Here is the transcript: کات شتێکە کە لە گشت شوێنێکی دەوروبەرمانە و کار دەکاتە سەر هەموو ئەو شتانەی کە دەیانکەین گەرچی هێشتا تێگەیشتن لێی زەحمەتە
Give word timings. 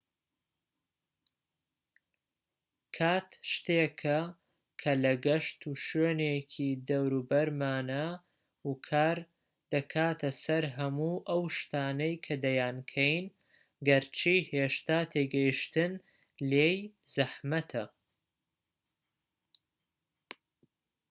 کات 2.97 3.29
شتێکە 3.51 4.19
کە 4.81 4.91
لە 5.03 5.13
گشت 5.27 5.59
شوێنێکی 5.87 6.69
دەوروبەرمانە 6.89 8.07
و 8.69 8.71
کار 8.89 9.17
دەکاتە 9.71 10.29
سەر 10.43 10.63
هەموو 10.77 11.15
ئەو 11.29 11.41
شتانەی 11.57 12.15
کە 12.25 12.35
دەیانکەین 12.43 13.25
گەرچی 13.87 14.37
هێشتا 14.51 14.99
تێگەیشتن 15.11 15.91
لێی 16.49 16.77
زەحمەتە 17.15 17.85